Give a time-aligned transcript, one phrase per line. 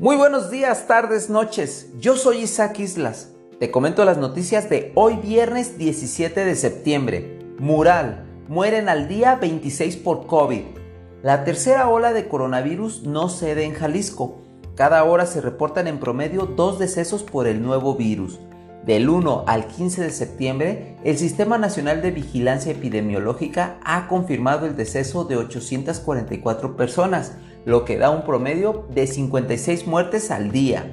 [0.00, 1.88] Muy buenos días, tardes, noches.
[1.98, 3.32] Yo soy Isaac Islas.
[3.58, 7.40] Te comento las noticias de hoy viernes 17 de septiembre.
[7.58, 8.24] Mural.
[8.46, 10.62] Mueren al día 26 por COVID.
[11.24, 14.36] La tercera ola de coronavirus no cede en Jalisco.
[14.76, 18.38] Cada hora se reportan en promedio dos decesos por el nuevo virus.
[18.86, 24.76] Del 1 al 15 de septiembre, el Sistema Nacional de Vigilancia Epidemiológica ha confirmado el
[24.76, 27.32] deceso de 844 personas,
[27.68, 30.90] lo que da un promedio de 56 muertes al día.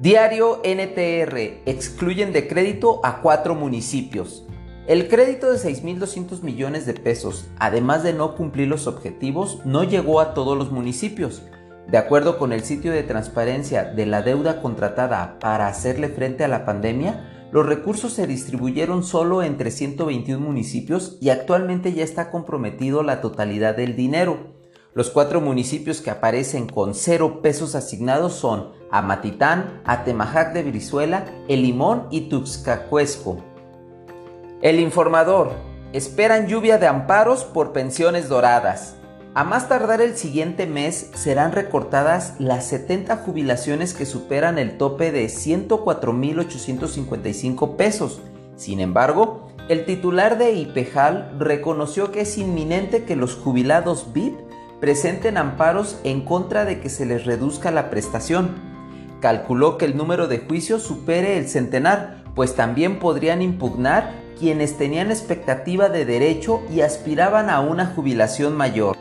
[0.00, 4.44] Diario NTR excluyen de crédito a cuatro municipios.
[4.88, 10.18] El crédito de 6.200 millones de pesos, además de no cumplir los objetivos, no llegó
[10.18, 11.44] a todos los municipios.
[11.86, 16.48] De acuerdo con el sitio de transparencia de la deuda contratada para hacerle frente a
[16.48, 23.04] la pandemia, los recursos se distribuyeron solo entre 121 municipios y actualmente ya está comprometido
[23.04, 24.61] la totalidad del dinero.
[24.94, 31.62] Los cuatro municipios que aparecen con cero pesos asignados son Amatitán, Atemajac de Brizuela, El
[31.62, 33.38] Limón y Tuxcacuesco.
[34.60, 35.52] El informador.
[35.94, 38.96] Esperan lluvia de amparos por pensiones doradas.
[39.32, 45.10] A más tardar el siguiente mes serán recortadas las 70 jubilaciones que superan el tope
[45.10, 48.20] de 104.855 pesos.
[48.56, 54.51] Sin embargo, el titular de IPEJAL reconoció que es inminente que los jubilados VIP
[54.82, 58.56] presenten amparos en contra de que se les reduzca la prestación.
[59.20, 65.12] Calculó que el número de juicios supere el centenar, pues también podrían impugnar quienes tenían
[65.12, 68.96] expectativa de derecho y aspiraban a una jubilación mayor.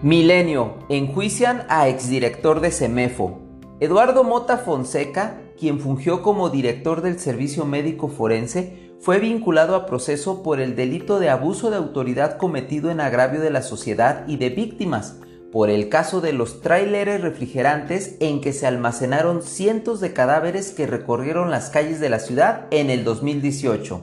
[0.00, 3.38] Milenio, enjuician a exdirector de Semefo.
[3.80, 10.42] Eduardo Mota Fonseca, quien fungió como director del Servicio Médico Forense, fue vinculado a proceso
[10.42, 14.50] por el delito de abuso de autoridad cometido en agravio de la sociedad y de
[14.50, 15.16] víctimas,
[15.52, 20.86] por el caso de los tráileres refrigerantes en que se almacenaron cientos de cadáveres que
[20.86, 24.02] recorrieron las calles de la ciudad en el 2018.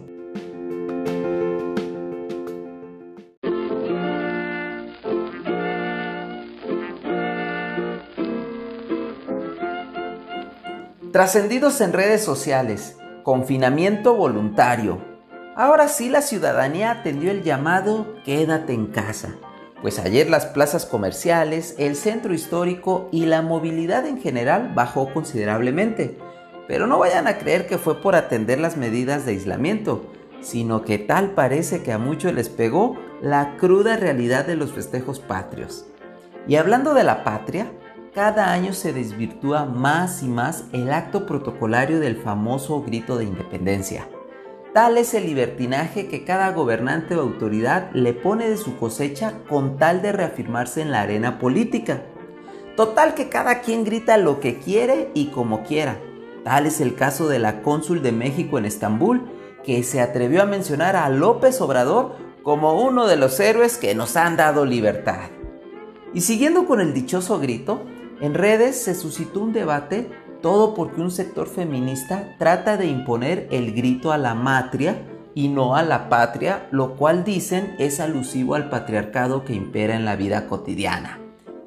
[11.11, 14.99] Trascendidos en redes sociales, Confinamiento voluntario.
[15.55, 19.33] Ahora sí la ciudadanía atendió el llamado Quédate en casa,
[19.81, 26.19] pues ayer las plazas comerciales, el centro histórico y la movilidad en general bajó considerablemente.
[26.67, 30.05] Pero no vayan a creer que fue por atender las medidas de aislamiento,
[30.41, 35.19] sino que tal parece que a muchos les pegó la cruda realidad de los festejos
[35.19, 35.87] patrios.
[36.47, 37.71] Y hablando de la patria,
[38.15, 44.07] cada año se desvirtúa más y más el acto protocolario del famoso grito de independencia.
[44.73, 49.75] Tal es el libertinaje que cada gobernante o autoridad le pone de su cosecha con
[49.77, 52.03] tal de reafirmarse en la arena política.
[52.77, 55.99] Total que cada quien grita lo que quiere y como quiera.
[56.45, 59.29] Tal es el caso de la cónsul de México en Estambul,
[59.65, 64.15] que se atrevió a mencionar a López Obrador como uno de los héroes que nos
[64.15, 65.31] han dado libertad.
[66.13, 67.81] Y siguiendo con el dichoso grito,
[68.21, 70.09] en redes se suscitó un debate,
[70.41, 75.01] todo porque un sector feminista trata de imponer el grito a la matria
[75.33, 80.05] y no a la patria, lo cual dicen es alusivo al patriarcado que impera en
[80.05, 81.19] la vida cotidiana.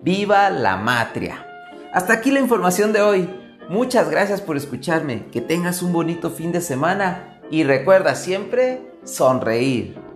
[0.03, 1.47] ¡Viva la matria!
[1.93, 3.29] Hasta aquí la información de hoy.
[3.69, 10.08] Muchas gracias por escucharme, que tengas un bonito fin de semana y recuerda siempre sonreír.